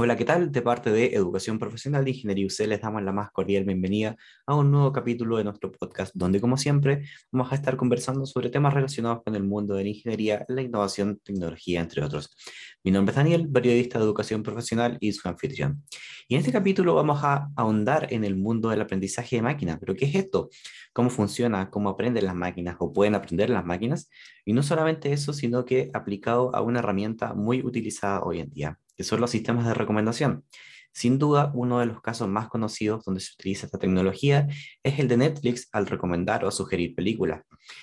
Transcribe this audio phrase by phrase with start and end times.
[0.00, 0.52] Hola, ¿qué tal?
[0.52, 4.54] De parte de Educación Profesional de Ingeniería UC les damos la más cordial bienvenida a
[4.54, 8.74] un nuevo capítulo de nuestro podcast, donde como siempre vamos a estar conversando sobre temas
[8.74, 12.30] relacionados con el mundo de la ingeniería, la innovación, tecnología, entre otros.
[12.84, 15.82] Mi nombre es Daniel, periodista de Educación Profesional y su anfitrión.
[16.28, 19.78] Y en este capítulo vamos a ahondar en el mundo del aprendizaje de máquinas.
[19.80, 20.48] ¿Pero qué es esto?
[20.92, 21.70] ¿Cómo funciona?
[21.70, 24.08] ¿Cómo aprenden las máquinas o pueden aprender las máquinas?
[24.44, 28.78] Y no solamente eso, sino que aplicado a una herramienta muy utilizada hoy en día
[28.98, 30.44] que son los sistemas de recomendación.
[30.92, 34.48] Sin duda, uno de los casos más conocidos donde se utiliza esta tecnología
[34.82, 37.42] es el de Netflix al recomendar o sugerir películas.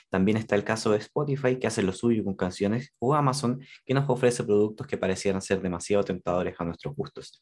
[0.09, 3.93] También está el caso de Spotify que hace lo suyo con canciones o Amazon que
[3.93, 7.41] nos ofrece productos que parecieran ser demasiado tentadores a nuestros gustos.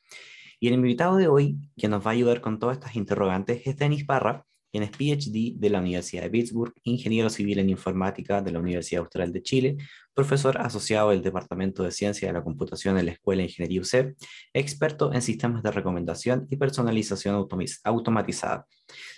[0.59, 3.75] Y el invitado de hoy, que nos va a ayudar con todas estas interrogantes, es
[3.75, 8.59] Denis Parra, quien PhD de la Universidad de Pittsburgh, ingeniero civil en informática de la
[8.59, 9.77] Universidad Austral de Chile,
[10.15, 14.15] profesor asociado del Departamento de Ciencia de la Computación en la Escuela de Ingeniería UCEP,
[14.51, 17.47] experto en sistemas de recomendación y personalización
[17.83, 18.65] automatizada.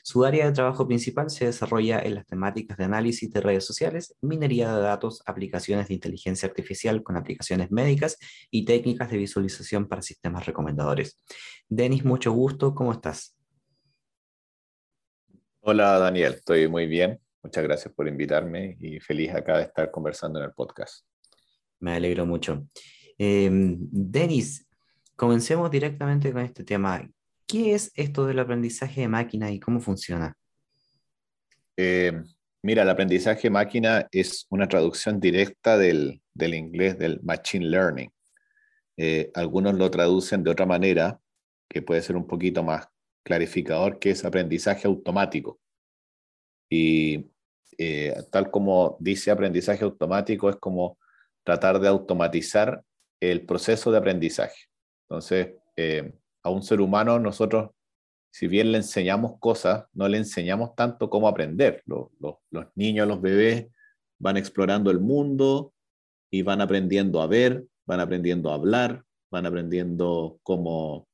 [0.04, 4.14] Su área de trabajo principal se desarrolla en las temáticas de análisis de redes sociales,
[4.22, 8.18] minería de datos, aplicaciones de inteligencia artificial con aplicaciones médicas
[8.52, 11.22] y técnicas de visualización para sistemas recomendadores.
[11.70, 13.35] Denis, mucho gusto, ¿cómo estás?
[15.68, 17.20] Hola Daniel, estoy muy bien.
[17.42, 21.04] Muchas gracias por invitarme y feliz acá de estar conversando en el podcast.
[21.80, 22.68] Me alegro mucho.
[23.18, 24.68] Eh, Denis,
[25.16, 27.10] comencemos directamente con este tema.
[27.48, 30.38] ¿Qué es esto del aprendizaje de máquina y cómo funciona?
[31.76, 32.14] Eh,
[32.62, 38.12] mira, el aprendizaje de máquina es una traducción directa del, inglés del machine learning.
[38.98, 41.20] Eh, algunos lo traducen de otra manera,
[41.68, 42.86] que puede ser un poquito más
[43.26, 45.60] clarificador que es aprendizaje automático.
[46.70, 47.32] Y
[47.78, 50.98] eh, tal como dice aprendizaje automático, es como
[51.44, 52.84] tratar de automatizar
[53.20, 54.66] el proceso de aprendizaje.
[55.10, 57.72] Entonces, eh, a un ser humano nosotros,
[58.32, 61.82] si bien le enseñamos cosas, no le enseñamos tanto cómo aprender.
[61.86, 63.68] Los, los niños, los bebés
[64.20, 65.74] van explorando el mundo
[66.30, 71.08] y van aprendiendo a ver, van aprendiendo a hablar, van aprendiendo cómo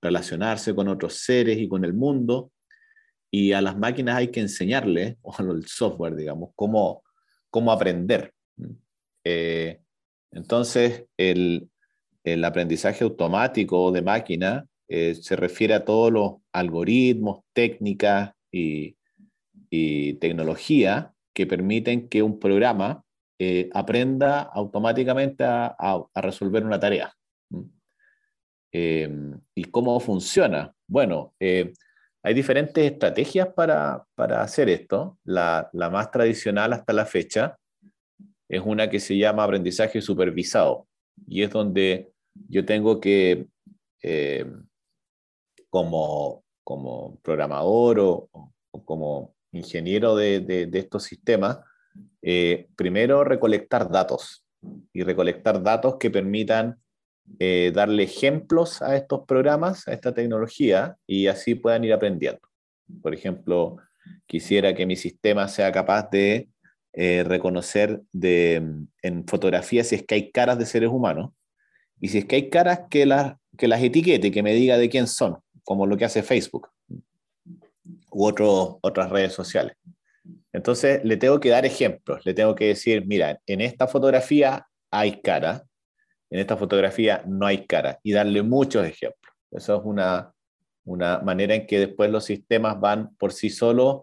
[0.00, 2.52] relacionarse con otros seres y con el mundo.
[3.30, 7.02] Y a las máquinas hay que enseñarles, o al software, digamos, cómo,
[7.50, 8.32] cómo aprender.
[9.24, 9.80] Eh,
[10.32, 11.68] entonces, el,
[12.24, 18.96] el, aprendizaje automático de máquina eh, se refiere a todos los algoritmos, técnicas y,
[19.70, 23.04] y tecnología que permiten que un programa
[23.38, 27.14] eh, aprenda automáticamente a, a, resolver una tarea.
[28.72, 30.74] Em, ¿Y cómo funciona?
[30.86, 31.72] Bueno, eh,
[32.22, 35.18] hay diferentes estrategias para, para hacer esto.
[35.24, 37.58] La, la, más tradicional hasta la fecha
[38.48, 40.86] es una que se llama aprendizaje supervisado
[41.26, 42.12] y es donde
[42.48, 43.46] yo tengo que,
[44.02, 44.66] em,
[45.70, 48.30] como, como programador o,
[48.84, 51.58] como ingeniero de, de, estos sistemas,
[52.22, 54.44] eh, primero recolectar datos
[54.92, 56.80] y recolectar datos que permitan
[57.38, 62.40] eh, darle ejemplos a estos programas, a esta tecnología, y así puedan ir aprendiendo.
[63.02, 63.76] Por ejemplo,
[64.26, 66.48] quisiera que mi sistema sea capaz de
[66.92, 71.32] eh, reconocer en fotografía si es que hay caras de seres humanos,
[72.00, 74.88] y si es que hay caras que las, que las etiquete, que me diga de
[74.88, 76.68] quién son, como lo que hace Facebook
[78.10, 79.76] u otras redes sociales.
[80.52, 85.20] Entonces, le tengo que dar ejemplos, le tengo que decir, mira, en esta fotografía hay
[85.20, 85.64] cara,
[86.30, 89.32] en esta fotografía no hay cara y darle muchos ejemplos.
[89.50, 90.32] Eso es una,
[90.84, 94.02] una manera en que después los sistemas van por sí solos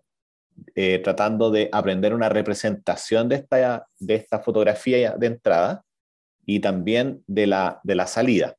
[0.73, 5.83] eh, tratando de aprender una representación de esta, de esta fotografía de entrada
[6.45, 8.55] y también de la, de la salida.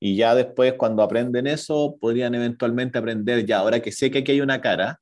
[0.00, 4.32] Y ya después, cuando aprenden eso, podrían eventualmente aprender, ya ahora que sé que aquí
[4.32, 5.00] hay una cara,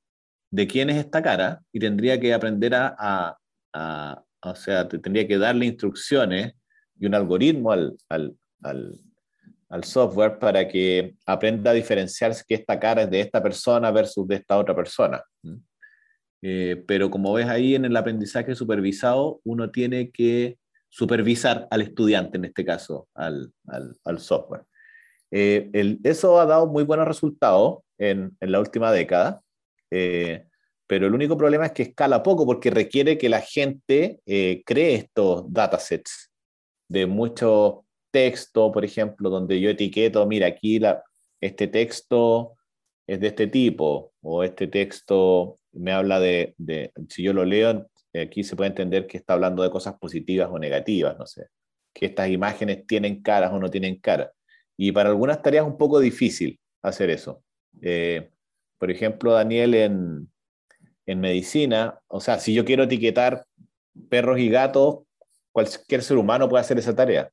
[0.51, 3.39] de quién es esta cara, y tendría que aprender a, a,
[3.73, 6.55] a o sea, tendría que darle instrucciones
[7.01, 8.37] y un algoritmo al, al,
[9.71, 14.29] al, software para que aprenda a diferenciar que esta cara es de esta persona versus
[14.29, 15.25] de esta otra persona.
[16.43, 20.59] Eh, pero como ves ahí en el aprendizaje supervisado, uno tiene que
[20.91, 23.51] supervisar al estudiante, en este caso, al,
[24.19, 24.65] software.
[25.31, 25.71] Eh,
[26.03, 29.41] eso ha dado muy buenos resultados en, en la última década,
[29.91, 30.45] eh,
[30.87, 34.21] pero el único problema es que escala poco porque requiere que la gente
[34.67, 36.30] cree estos datasets
[36.91, 41.05] de mucho texto, por ejemplo, donde yo etiqueto, mira, aquí la,
[41.41, 42.57] este texto
[43.07, 46.57] es de este tipo, o este texto me habla de,
[47.09, 50.59] si yo lo leo, aquí se puede entender que está hablando de cosas positivas o
[50.59, 51.47] negativas, no sé,
[51.95, 54.33] que estas imágenes tienen caras o no tienen cara.
[54.77, 57.45] Y para algunas tareas es un poco difícil hacer eso.
[57.83, 58.31] Eh,
[58.79, 60.33] por ejemplo, Daniel, en,
[61.07, 63.45] en medicina, o sea, si yo quiero etiquetar
[64.09, 65.05] perros y gatos,
[65.53, 67.31] cualquier ser humano puede hacer esa tarea.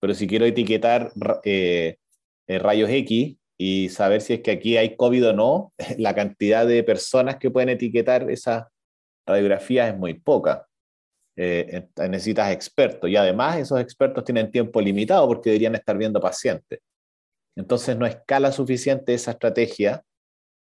[0.00, 1.12] Pero si quiero etiquetar
[1.44, 1.96] eh,
[2.48, 6.66] eh, rayos X y saber si es que aquí hay COVID o no, la cantidad
[6.66, 8.70] de personas que pueden etiquetar esa
[9.26, 10.66] radiografía es muy poca.
[11.36, 16.80] Eh, necesitas expertos y además esos expertos tienen tiempo limitado porque deberían estar viendo pacientes.
[17.56, 20.02] Entonces no escala suficiente esa estrategia.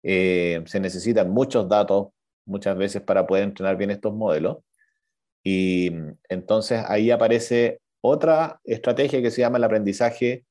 [0.02, 2.08] se necesitan muchos datos
[2.46, 4.58] muchas veces para poder entrenar bien estos modelos.
[5.48, 5.92] Y
[6.28, 10.44] entonces ahí aparece otra estrategia que se llama el aprendizaje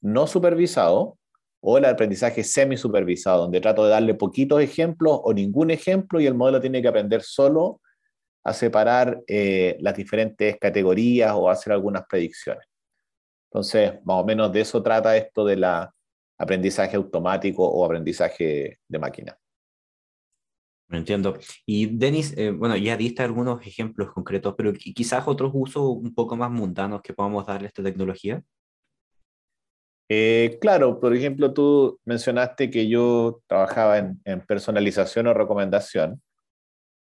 [0.00, 1.18] no supervisado
[1.60, 6.34] o el aprendizaje semi-supervisado, donde trato de darle poquitos ejemplos o ningún ejemplo y el
[6.34, 7.80] modelo tiene que aprender solo
[8.42, 12.66] a separar eh, las diferentes categorías o hacer algunas predicciones.
[13.52, 15.94] Entonces, más o menos de eso trata esto de la
[16.38, 19.38] aprendizaje automático o aprendizaje de máquina.
[20.90, 21.38] Entiendo.
[21.66, 26.36] Y Denis, eh, bueno, ya diste algunos ejemplos concretos, pero quizás otros usos un poco
[26.36, 28.42] más mundanos que podamos darle a esta tecnología.
[30.08, 36.20] Eh, claro, por ejemplo, tú mencionaste que yo trabajaba en, personalización o recomendación.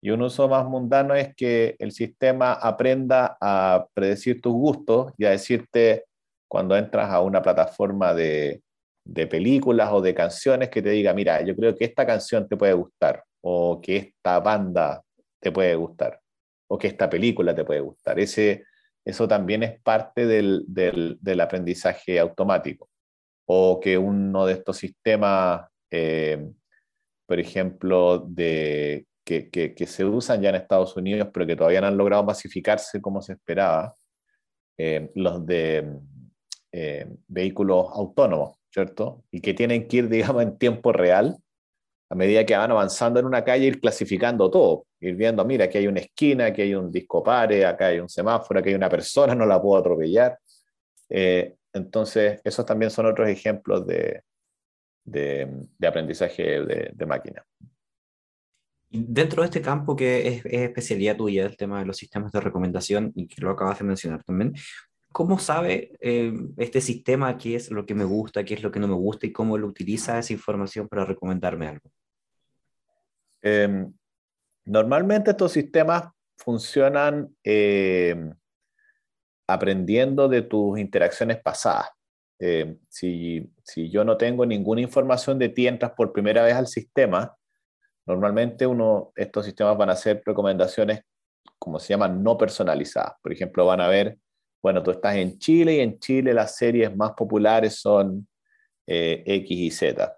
[0.02, 5.26] Y un uso más mundano es que el sistema aprenda a predecir tus gustos y
[5.26, 6.06] a decirte
[6.48, 8.62] cuando entras a una plataforma de,
[9.04, 12.58] de películas o de canciones que te diga, mira, yo creo que esta canción te
[12.58, 15.04] puede gustar o que esta banda
[15.40, 16.22] te puede gustar,
[16.68, 18.20] o que esta película te puede gustar.
[18.20, 18.66] Ese,
[19.04, 22.90] eso también es parte del, del, aprendizaje automático.
[23.48, 26.48] O que uno de estos sistemas, eh,
[27.26, 31.88] por ejemplo, de, que, que, se usan ya en Estados Unidos, pero que todavía no
[31.88, 33.96] han logrado masificarse como se esperaba,
[34.78, 35.92] eh, los de
[36.72, 39.24] eh, vehículos autónomos, ¿cierto?
[39.32, 41.42] Y que tienen que ir, digamos, en tiempo real
[42.10, 45.78] a medida que van avanzando en una calle, ir clasificando todo, ir viendo, mira, aquí
[45.78, 48.90] hay una esquina, aquí hay un disco pare, acá hay un semáforo, aquí hay una
[48.90, 50.40] persona, no la puedo atropellar.
[51.08, 54.24] Eh, entonces, esos también son otros ejemplos de,
[55.04, 57.46] de, aprendizaje de, máquina.
[58.90, 63.12] Dentro de este campo que es, especialidad tuya, el tema de los sistemas de recomendación,
[63.16, 64.56] y que lo acabas de mencionar también,
[65.12, 68.80] ¿cómo sabe eh, este sistema qué es lo que me gusta, qué es lo que
[68.80, 71.92] no me gusta y cómo lo utiliza esa información para recomendarme algo?
[73.42, 73.94] Em,
[74.66, 78.34] normalmente estos sistemas funcionan em,
[79.48, 81.90] aprendiendo de tus interacciones pasadas.
[82.40, 86.68] Em, si, si, yo no tengo ninguna información de ti, entras por primera vez al
[86.68, 87.36] sistema,
[88.06, 91.02] normalmente uno, estos sistemas van a hacer recomendaciones,
[91.58, 93.14] como se llaman, no personalizadas.
[93.22, 94.18] Por ejemplo, van a ver,
[94.62, 98.28] bueno, tú estás en Chile y en Chile las series más populares son
[98.88, 100.18] eh, X y Z.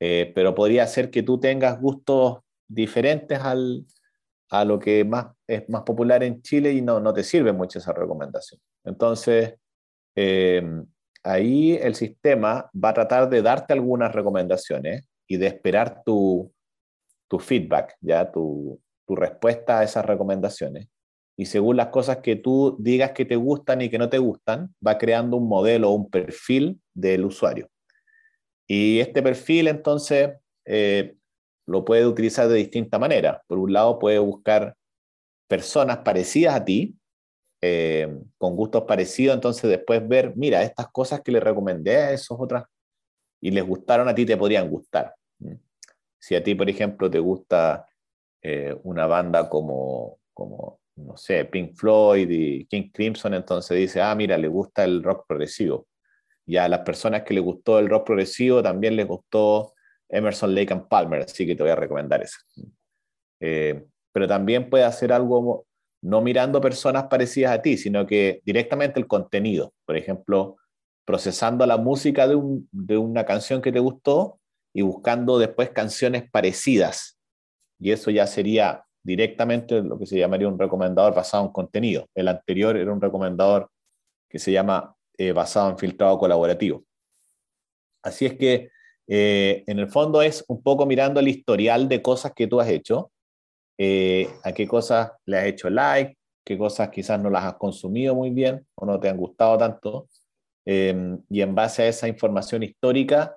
[0.00, 3.84] Eh, pero podría ser que tú tengas gustos diferentes al,
[4.50, 7.78] a lo que más, es más popular en Chile y no, no te sirve mucho
[7.78, 8.60] esa recomendación.
[8.84, 9.54] Entonces,
[10.14, 10.62] eh,
[11.22, 16.52] ahí el sistema va a tratar de darte algunas recomendaciones y de esperar tu,
[17.28, 20.88] tu feedback, ya tu, tu respuesta a esas recomendaciones.
[21.36, 24.74] Y según las cosas que tú digas que te gustan y que no te gustan,
[24.84, 27.68] va creando un modelo o un perfil del usuario.
[28.68, 30.30] Y este perfil entonces
[30.66, 31.16] eh,
[31.66, 33.42] lo puede utilizar de distinta manera.
[33.46, 34.76] Por un lado puede buscar
[35.48, 36.94] personas parecidas a ti,
[37.62, 42.38] eh, con gustos parecidos, entonces después ver, mira, estas cosas que le recomendé a esos
[42.38, 42.64] otras
[43.40, 45.14] y les gustaron a ti, te podrían gustar.
[46.18, 47.86] Si a ti, por ejemplo, te gusta
[48.42, 54.14] eh, una banda como, como, no sé, Pink Floyd y King Crimson, entonces dice, ah,
[54.14, 55.86] mira, le gusta el rock progresivo.
[56.48, 59.74] Y a las personas que les gustó el rock progresivo también les gustó
[60.08, 62.38] Emerson, Lake and Palmer, así que te voy a recomendar eso.
[63.38, 65.66] Eh, pero también puede hacer algo
[66.02, 69.74] no mirando personas parecidas a ti, sino que directamente el contenido.
[69.84, 70.56] Por ejemplo,
[71.04, 74.40] procesando la música de una canción que te gustó
[74.72, 77.18] y buscando después canciones parecidas.
[77.78, 82.06] Y eso ya sería directamente lo que se llamaría un recomendador basado en contenido.
[82.14, 83.70] El anterior era un recomendador
[84.30, 86.84] que se llama eh, basado en filtrado colaborativo.
[88.02, 88.70] Así es que
[89.08, 92.68] eh, en el fondo es un poco mirando el historial de cosas que tú has
[92.68, 93.10] hecho,
[93.78, 98.14] eh, a qué cosas le has hecho like, qué cosas quizás no las has consumido
[98.14, 100.08] muy bien o no te han gustado tanto,
[100.64, 103.36] em, y en base a esa información histórica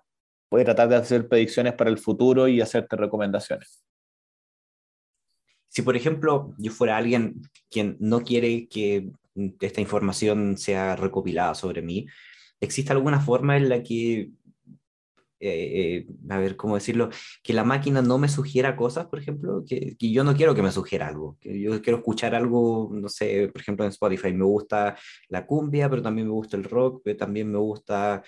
[0.49, 3.83] puedes tratar de hacer predicciones para el futuro y hacerte recomendaciones.
[5.67, 9.09] Si, por ejemplo, yo fuera alguien quien no quiere que
[9.59, 12.07] esta información sea recopilada sobre mí,
[12.59, 14.31] ¿existe alguna forma en la que
[15.41, 17.09] eh, a ver, ¿cómo decirlo?
[17.43, 20.61] Que la máquina no me sugiera cosas, por ejemplo, que, que, yo no quiero que
[20.61, 24.45] me sugiera algo, que yo quiero escuchar algo, no sé, por ejemplo en Spotify me
[24.45, 24.95] gusta
[25.29, 28.23] la cumbia, pero también me gusta el rock, pero también me gusta,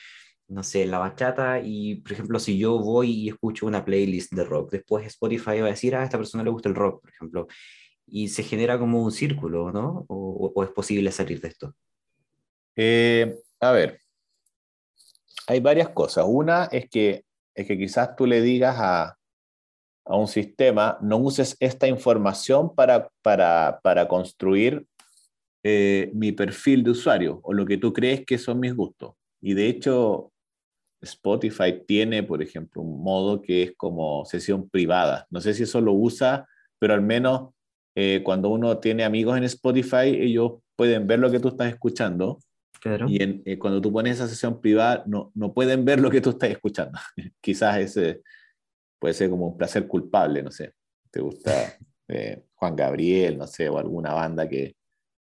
[0.48, 4.44] no sé, la bachata, y por ejemplo, si yo voy y escucho una playlist de
[4.44, 7.12] rock, después Spotify va a decir, ah, a esta persona le gusta el rock, por
[7.12, 7.48] ejemplo,
[8.08, 10.06] y se genera como un círculo, ¿no?
[10.08, 11.76] ¿O, o es posible salir de esto?
[12.76, 14.00] Eh, a ver,
[15.48, 16.26] hay varias cosas.
[16.28, 19.18] Una es que, es que quizás tú le digas a,
[20.06, 24.86] a un sistema, no uses esta información para, para, para construir
[25.64, 29.14] eh, mi perfil de usuario o lo que tú crees que son mis gustos.
[29.42, 30.32] Y de hecho,
[31.02, 35.28] Spotify tiene, por ejemplo, un modo que es como sesión privada.
[35.30, 36.48] No sé si eso lo usa,
[36.80, 37.53] pero al menos
[37.96, 42.40] eh, cuando uno tiene amigos en Spotify, ellos pueden ver lo que tú estás escuchando
[43.08, 46.32] y eh, cuando tú pones esa sesión privada, no, no pueden ver lo que tú
[46.32, 47.00] estás escuchando.
[47.42, 48.22] Quizás ese
[49.00, 50.74] puede ser como un placer culpable, no sé.
[51.10, 51.52] Te gusta
[52.08, 54.76] eh, Juan Gabriel, no sé, o alguna banda que,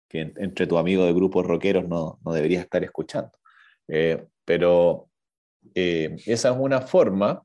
[0.10, 3.32] que entre tu amigo de grupos rockeros no, no deberías estar escuchando.
[3.88, 5.10] Eh, pero
[5.76, 7.44] esa es una forma.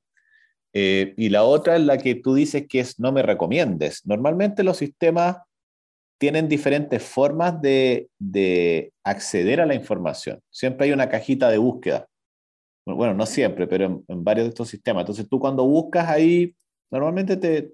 [0.73, 4.07] Y la otra es la que tú dices que es no me recomiendes.
[4.07, 5.39] Normalmente los sistemas
[6.19, 8.11] tienen diferentes formas de,
[9.05, 10.41] acceder a la información.
[10.51, 12.07] Siempre hay una cajita de búsqueda.
[12.85, 15.03] Bueno, no siempre, pero en, varios de estos sistemas.
[15.03, 16.55] Entonces tú cuando buscas ahí,
[16.91, 17.73] normalmente te,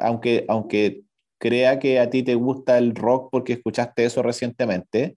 [0.00, 1.02] aunque, aunque
[1.38, 5.16] crea que a ti te gusta el rock porque escuchaste eso recientemente,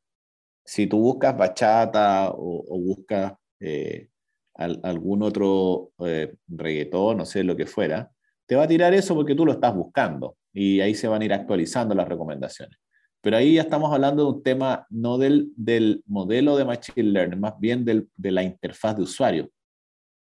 [0.65, 4.07] si tú buscas bachata o, buscas eh,
[4.55, 8.11] algún otro eh, reggaetón, no sé lo que fuera,
[8.45, 11.25] te va a tirar eso porque tú lo estás buscando y ahí se van a
[11.25, 12.77] ir actualizando las recomendaciones.
[13.21, 17.39] Pero ahí ya estamos hablando de un tema no del, del modelo de Machine Learning,
[17.39, 19.49] más bien del, de la interfaz de usuario,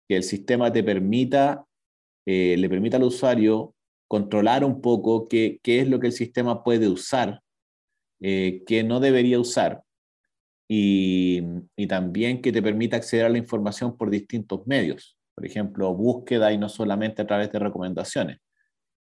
[0.08, 1.64] que el sistema te permita,
[2.26, 3.74] eh, le permita al usuario
[4.08, 7.40] controlar un poco qué, qué es lo que el sistema puede usar,
[8.20, 9.82] eh, qué no debería usar,
[10.69, 11.42] y,
[11.88, 16.59] también que te permita acceder a la información por distintos medios, por ejemplo, búsqueda y
[16.59, 18.38] no solamente a través de recomendaciones.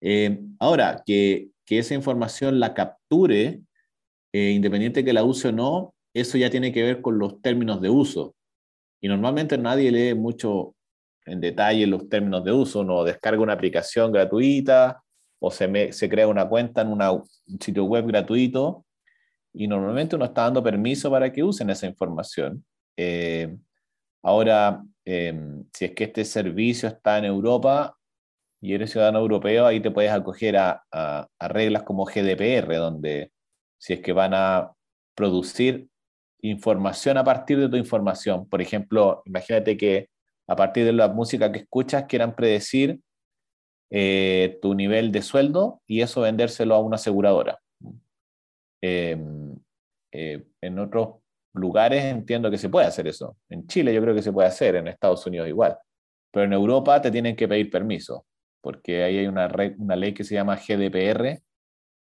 [0.00, 3.60] Eh, ahora, que, que, esa información la capture,
[4.32, 7.80] eh, independiente que la use o no, eso ya tiene que ver con los términos
[7.80, 8.34] de uso.
[9.00, 10.74] Y normalmente nadie lee mucho
[11.26, 15.02] en detalle los términos de uso, uno descarga una aplicación gratuita
[15.40, 17.24] o se, se crea una cuenta en un
[17.60, 18.84] sitio web gratuito
[19.54, 22.64] y normalmente uno está dando permiso para que usen esa información.
[22.96, 23.56] Eh,
[24.22, 27.96] ahora, si es que este servicio está en Europa,
[28.62, 30.84] y eres ciudadano europeo, ahí te puedes acoger a,
[31.40, 33.32] reglas como GDPR, donde
[33.76, 34.72] si es que van a
[35.16, 35.88] producir
[36.42, 40.08] información a partir de tu información, por ejemplo, imagínate que
[40.46, 43.00] a partir de la música que escuchas quieran predecir
[43.90, 47.58] eh, tu nivel de sueldo y eso vendérselo a una aseguradora.
[48.82, 49.56] Em,
[50.12, 51.20] eh, en otros
[51.54, 53.36] lugares entiendo que se puede hacer eso.
[53.48, 55.78] En Chile yo creo que se puede hacer, en Estados Unidos igual.
[56.30, 58.26] Pero en Europa te tienen que pedir permiso
[58.62, 61.42] porque ahí hay una, una ley que se llama GDPR,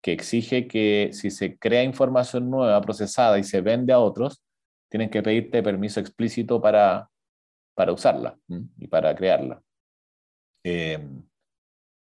[0.01, 4.41] que exige que si se crea información nueva procesada y se vende a otros,
[4.89, 7.09] tienen que pedirte permiso explícito para,
[7.75, 8.39] para usarla
[8.79, 9.61] y para crearla.
[10.63, 11.23] Em,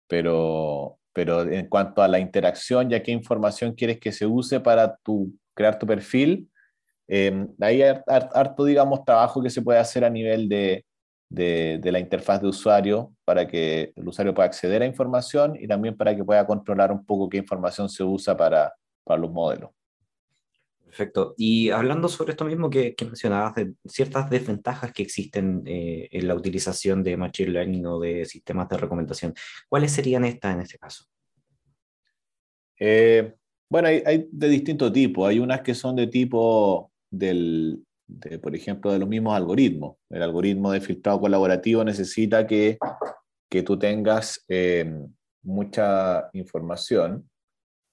[0.08, 4.98] pero, pero en cuanto a la interacción, ya qué información quieres que se use para
[4.98, 6.50] tu, crear tu perfil,
[7.08, 10.84] ahí hay harto, digamos, trabajo que se puede hacer a nivel de,
[11.30, 15.96] de, la interfaz de usuario para que el usuario pueda acceder a información y también
[15.96, 18.74] para que pueda controlar un poco qué información se usa para,
[19.06, 19.70] para los modelos.
[20.96, 21.34] Perfecto.
[21.36, 26.36] Y hablando sobre esto mismo que, mencionabas, de ciertas desventajas que existen eh, en la
[26.36, 29.34] utilización de Machine Learning o de sistemas de recomendación,
[29.68, 31.04] ¿cuáles serían estas en este caso?
[32.80, 33.34] Eh,
[33.70, 35.28] bueno, hay, de distinto tipo.
[35.28, 37.84] Hay unas que son de tipo del,
[38.42, 39.98] por ejemplo, de los mismos algoritmos.
[40.10, 42.78] El algoritmo de filtrado colaborativo necesita que,
[43.50, 44.98] que tú tengas eh,
[45.44, 47.30] mucha información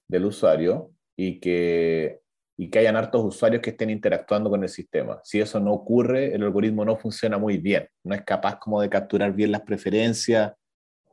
[0.07, 2.22] del usuario y que,
[2.57, 5.21] y que hayan hartos usuarios que estén interactuando con el sistema.
[5.25, 8.91] Si eso no ocurre, el algoritmo no funciona muy bien, no es capaz como de
[8.91, 10.53] capturar bien las preferencias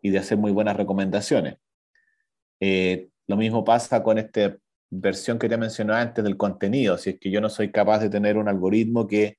[0.02, 1.56] y de hacer muy buenas recomendaciones.
[2.60, 4.58] Eh, lo mismo pasa con este
[4.90, 8.10] versión que te mencionaba antes del contenido, si es que yo no soy capaz de
[8.10, 9.38] tener un algoritmo que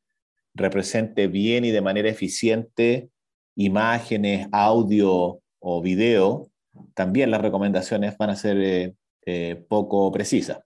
[0.55, 3.11] represente bien y de manera eficiente
[3.57, 6.51] imágenes, audio o video,
[6.95, 8.95] también las recomendaciones van a ser eh,
[9.27, 10.61] eh, poco precisas.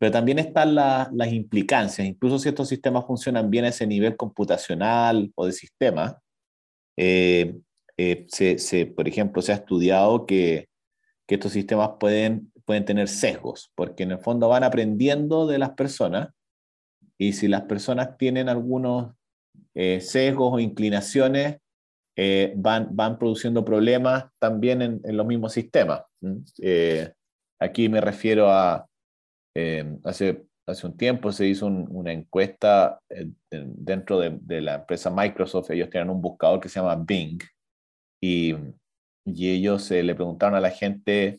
[0.00, 2.08] Pero también están las implicancias.
[2.08, 6.18] Incluso si estos sistemas funcionan bien a ese nivel computacional o de sistema,
[6.96, 7.54] eh,
[7.98, 10.70] eh, se, por ejemplo, se ha estudiado que,
[11.26, 15.72] que, estos sistemas pueden, pueden tener sesgos, porque en el fondo van aprendiendo de las
[15.72, 16.30] personas
[17.18, 19.14] y si las personas tienen algunos
[19.74, 21.58] eh, sesgos o inclinaciones,
[22.56, 26.02] van, van produciendo problemas también en, en los mismos sistemas.
[27.58, 28.89] aquí me refiero a,
[30.04, 33.00] hace, hace un tiempo se hizo una encuesta
[33.50, 37.40] dentro de, la empresa Microsoft, ellos tienen un buscador que se llama Bing,
[38.20, 38.54] y,
[39.24, 41.38] y ellos le preguntaron a la gente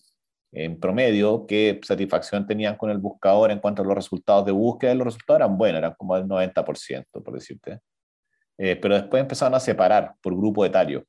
[0.52, 4.94] en promedio qué satisfacción tenían con el buscador en cuanto a los resultados de búsqueda,
[4.94, 7.80] los resultados eran buenos, eran como el 90%, por decirte.
[8.58, 11.06] Eh, pero después empezaron a separar por grupo etario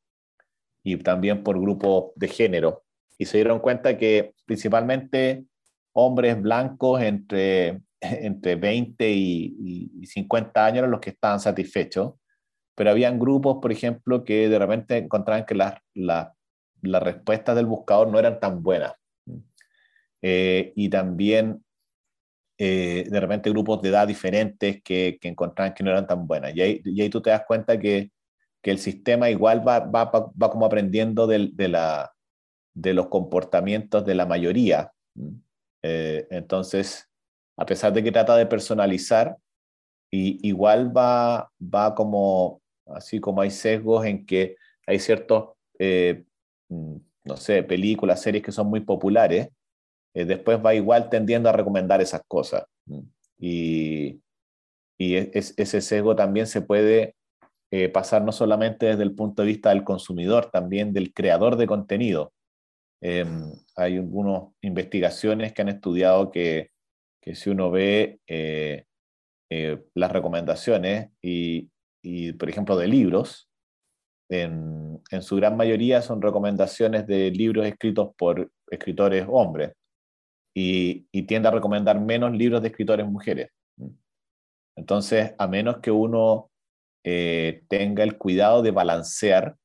[0.84, 2.84] y también por grupo de género.
[3.18, 5.44] Y se dieron cuenta que principalmente
[5.92, 12.14] hombres blancos entre, entre 20 y, y 50 años eran los que estaban satisfechos
[12.74, 18.08] pero habían grupos, por ejemplo, que de repente encontraban que las, las respuestas del buscador
[18.08, 18.92] no eran tan buenas.
[20.22, 21.64] Eh, y también
[22.58, 26.54] eh, de repente grupos de edad diferentes que, que, encontraban que no eran tan buenas.
[26.54, 28.10] Y ahí, y ahí tú te das cuenta que,
[28.62, 32.12] que el sistema igual va, va, va como aprendiendo de, de, la,
[32.74, 34.92] de, los comportamientos de la mayoría.
[35.82, 37.08] Eh, entonces,
[37.56, 39.36] a pesar de que trata de personalizar,
[40.10, 46.24] y, igual va, va como así como hay sesgos en que hay ciertos, eh,
[46.68, 49.48] mm, no sé, películas, series que son muy populares,
[50.14, 52.64] eh, después va igual tendiendo a recomendar esas cosas.
[53.38, 54.20] Y,
[54.98, 57.16] y ese sesgo también se puede
[57.92, 62.32] pasar no solamente desde el punto de vista del consumidor, también del creador de contenido.
[63.02, 66.70] Em, hay algunas investigaciones que han estudiado que,
[67.20, 68.20] que si uno ve
[69.94, 71.68] las recomendaciones y,
[72.38, 73.50] por ejemplo, de libros,
[74.30, 79.72] en, su gran mayoría son recomendaciones de libros escritos por escritores hombres
[80.54, 83.50] y, y tiende a recomendar menos libros de escritores mujeres.
[84.76, 86.50] Entonces, a menos que uno
[87.04, 89.56] eh, tenga el cuidado de balancear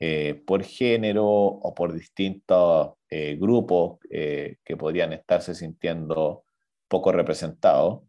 [0.00, 6.44] eh, por género o por distintos eh, grupos que podrían estarse sintiendo
[6.88, 8.02] poco representados,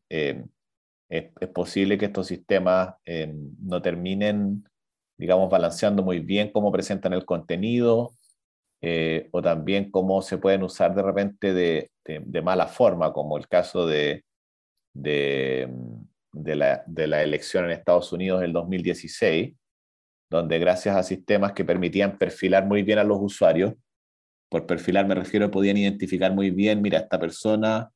[1.11, 4.63] es, posible que estos sistemas eh, no terminen,
[5.17, 8.13] digamos, balanceando muy bien cómo presentan el contenido
[8.81, 13.47] eh, o también cómo se pueden usar de repente de, de, mala forma, como el
[13.47, 14.23] caso de,
[14.93, 15.69] de,
[16.31, 19.53] de, la, de la elección en Estados Unidos del 2016,
[20.31, 23.75] donde gracias a sistemas que permitían perfilar muy bien a los usuarios,
[24.49, 27.91] por perfilar me refiero, podían identificar muy bien, mira, esta persona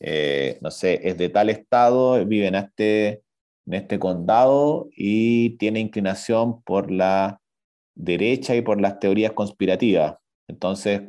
[0.00, 3.22] eh, no sé, es de tal estado, vive en este,
[3.66, 7.40] en este condado y tiene inclinación por la
[7.94, 10.16] derecha y por las teorías conspirativas.
[10.48, 11.02] Entonces,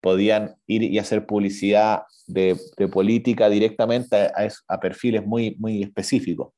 [0.00, 2.56] podían ir y hacer publicidad de,
[2.92, 4.32] política directamente a,
[4.68, 6.52] a, perfiles muy, muy específicos.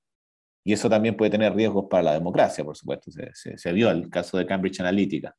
[0.68, 3.10] Y eso también puede tener riesgos para la democracia, por supuesto.
[3.10, 5.34] Se, se, se vio el caso de Cambridge Analytica.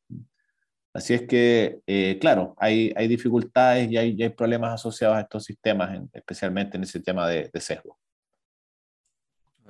[0.92, 5.44] Así es que, eh, claro, hay, hay dificultades y hay, hay, problemas asociados a estos
[5.44, 8.00] sistemas, especialmente en ese tema de, sesgo.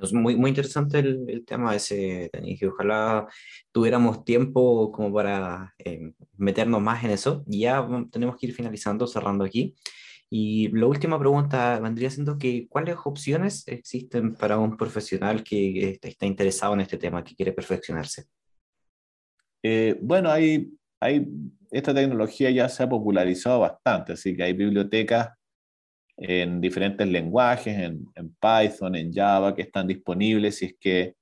[0.02, 3.28] Es muy, muy interesante el, el tema ese, Denis, ojalá
[3.74, 7.44] tuviéramos tiempo como para eh, meternos más en eso.
[7.48, 9.76] Ya tenemos que ir finalizando, cerrando aquí.
[10.32, 16.26] Y la última pregunta vendría siendo que ¿cuáles opciones existen para un profesional que está
[16.26, 18.26] interesado en este tema, que quiere perfeccionarse?
[19.64, 21.26] Eh, bueno, hay hay,
[21.72, 25.30] esta tecnología ya se ha popularizado bastante, así que hay bibliotecas
[26.18, 31.16] en diferentes lenguajes, en, Python, en Java, que están disponibles si es que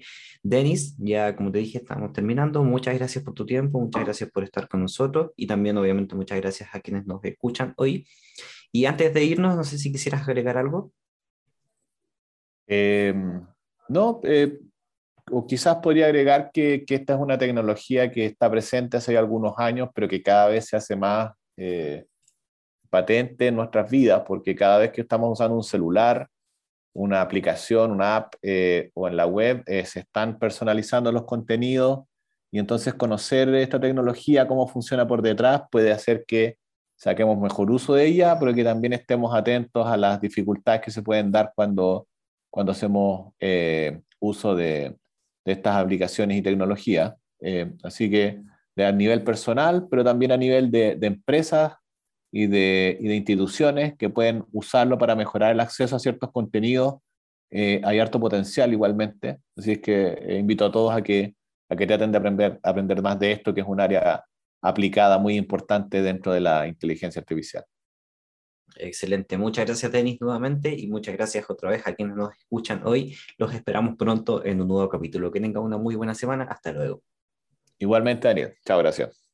[0.43, 2.65] Denis, ya como te dije, estamos terminando.
[2.65, 6.41] Muchas gracias por tu tiempo, muchas gracias por estar con nosotros y también, obviamente, muchas
[6.41, 8.05] gracias a quienes nos escuchan hoy.
[8.73, 10.91] Y antes de irnos, no sé si quisieras agregar algo.
[12.67, 13.15] Eh,
[13.89, 14.59] no, eh,
[15.31, 19.55] o quizás podría agregar que, que, esta es una tecnología que está presente hace algunos
[19.59, 22.07] años, pero que cada vez se hace más eh,
[22.91, 26.29] patente en nuestras vidas, porque cada vez que estamos usando un celular,
[26.95, 32.05] una aplicación, una app eh, o en la web, eh, se están personalizando los contenidos
[32.51, 36.57] y entonces conocer esta tecnología, cómo funciona por detrás, puede hacer que
[36.97, 41.03] saquemos mejor uso de ella, pero que también estemos atentos a las dificultades que se
[41.03, 42.07] pueden dar cuando
[42.57, 44.97] cuando hacemos eh, uso de,
[45.45, 47.13] de, estas aplicaciones y tecnologías.
[47.39, 48.41] Eh, así que
[48.79, 51.75] a nivel personal, pero también a nivel de, de empresas
[52.33, 56.95] y de, y de, instituciones que pueden usarlo para mejorar el acceso a ciertos contenidos.
[57.51, 59.37] Eh, hay harto potencial igualmente.
[59.55, 61.35] Así es que invito a todos a que,
[61.69, 64.25] a que traten de aprender, aprender más de esto, que es un área
[64.63, 67.67] aplicada muy importante dentro de la inteligencia artificial.
[68.79, 73.17] Excelente, muchas gracias Denis nuevamente y muchas gracias otra vez a quienes nos escuchan hoy.
[73.39, 75.31] Los esperamos pronto en un nuevo capítulo.
[75.31, 76.45] Que tengan una muy buena semana.
[76.45, 77.03] Hasta luego.
[77.79, 78.55] Igualmente, Daniel.
[78.65, 79.26] Chao, gracias.